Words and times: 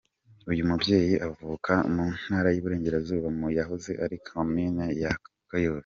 Uyu 0.51 0.63
mubyeyi 0.69 1.15
avuka 1.27 1.73
mu 1.93 2.05
Ntara 2.23 2.47
y’Iburengerazuba 2.51 3.27
mu 3.39 3.47
yahoze 3.57 3.91
ari 4.03 4.17
Komini 4.27 4.83
Kayove. 5.51 5.79